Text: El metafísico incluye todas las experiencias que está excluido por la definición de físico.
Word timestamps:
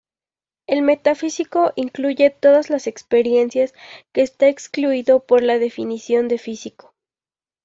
El 0.65 0.81
metafísico 0.81 1.73
incluye 1.75 2.31
todas 2.31 2.71
las 2.71 2.87
experiencias 2.87 3.75
que 4.13 4.23
está 4.23 4.47
excluido 4.47 5.19
por 5.27 5.43
la 5.43 5.59
definición 5.59 6.27
de 6.27 6.39
físico. 6.39 6.95